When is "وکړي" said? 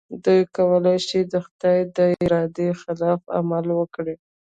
3.79-4.15